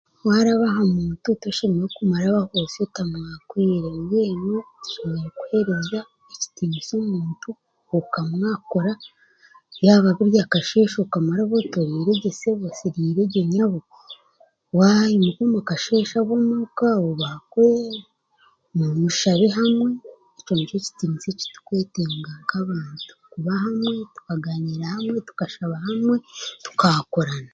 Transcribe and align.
Waaraba 0.27 0.67
ha 0.75 0.83
muntu 0.97 1.27
t'oshemereire 1.41 1.93
kumurabaho 1.95 2.49
osyo 2.63 2.81
otamwakwire, 2.87 3.87
mbwenu 3.99 4.55
oine 5.05 5.27
kuhereza 5.37 5.99
ekitiinisa 6.31 6.93
omuntu, 7.03 7.49
okamwakura, 7.97 8.93
yaaba 9.85 10.09
buri 10.17 10.37
akasheeshe 10.45 10.97
okamurabaho 11.01 11.59
oti 11.61 11.75
oriiregye 11.83 12.31
sebo, 12.41 12.63
oti 12.69 12.83
oriiregye 12.87 13.41
nyabo, 13.53 13.79
waaimuka 14.77 15.41
omukasheeshe 15.45 16.15
ab'omuuka 16.19 16.87
obaakure, 17.07 17.99
mushabe 19.01 19.47
hamwe, 19.57 19.89
ekyo 20.37 20.53
nikyo 20.55 20.77
turikwetenga 21.39 22.31
nk'abantu, 22.43 23.11
kuba 23.31 23.51
hamwe, 23.63 23.93
tukagaaniira 24.15 24.85
hamwe, 24.95 25.17
tukashaba 25.27 25.75
hamwe, 25.85 26.15
tukaakurana. 26.63 27.49